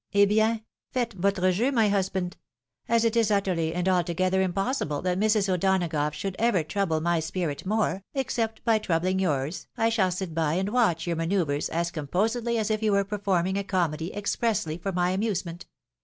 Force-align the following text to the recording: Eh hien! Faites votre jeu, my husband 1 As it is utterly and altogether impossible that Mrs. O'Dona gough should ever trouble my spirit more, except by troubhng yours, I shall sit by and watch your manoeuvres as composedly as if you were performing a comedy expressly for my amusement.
Eh 0.15 0.25
hien! 0.25 0.63
Faites 0.91 1.13
votre 1.13 1.51
jeu, 1.51 1.69
my 1.71 1.87
husband 1.87 2.35
1 2.87 2.95
As 2.95 3.05
it 3.05 3.15
is 3.15 3.29
utterly 3.29 3.71
and 3.71 3.87
altogether 3.87 4.41
impossible 4.41 4.99
that 5.03 5.19
Mrs. 5.19 5.47
O'Dona 5.47 5.87
gough 5.87 6.15
should 6.15 6.35
ever 6.39 6.63
trouble 6.63 6.99
my 7.01 7.19
spirit 7.19 7.67
more, 7.67 8.01
except 8.15 8.63
by 8.65 8.79
troubhng 8.79 9.21
yours, 9.21 9.67
I 9.77 9.89
shall 9.89 10.09
sit 10.09 10.33
by 10.33 10.55
and 10.55 10.69
watch 10.69 11.05
your 11.05 11.17
manoeuvres 11.17 11.69
as 11.69 11.91
composedly 11.91 12.57
as 12.57 12.71
if 12.71 12.81
you 12.81 12.93
were 12.93 13.03
performing 13.05 13.59
a 13.59 13.63
comedy 13.63 14.11
expressly 14.15 14.79
for 14.79 14.91
my 14.91 15.11
amusement. 15.11 15.67